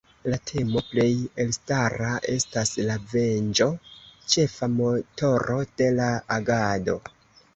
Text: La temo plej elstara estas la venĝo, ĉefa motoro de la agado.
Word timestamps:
La 0.33 0.37
temo 0.49 0.81
plej 0.91 1.09
elstara 1.43 2.13
estas 2.35 2.71
la 2.87 2.95
venĝo, 3.11 3.67
ĉefa 4.35 4.69
motoro 4.79 5.59
de 5.83 5.91
la 6.01 6.11
agado. 6.39 6.97